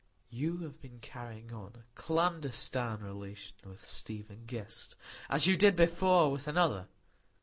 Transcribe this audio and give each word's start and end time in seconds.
"You 0.31 0.57
have 0.61 0.81
been 0.81 0.99
carrying 0.99 1.53
on 1.53 1.73
a 1.75 1.83
clandestine 1.93 3.01
relation 3.01 3.55
with 3.63 3.85
Stephen 3.85 4.45
Guest,—as 4.47 5.45
you 5.45 5.55
did 5.55 5.75
before 5.75 6.31
with 6.31 6.47
another. 6.47 6.87